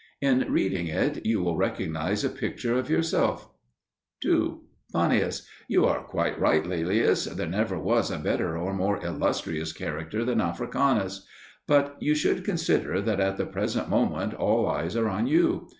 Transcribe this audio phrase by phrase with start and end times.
[0.19, 3.47] In reading it you will recognise a picture of yourself.
[4.21, 4.61] 2.
[4.91, 5.45] Fannius.
[5.67, 7.25] You are quite right, Laelius!
[7.25, 11.27] there never was a better or more illustrious character than Africanus.
[11.67, 15.67] But you should consider that at the present moment all eyes are on you.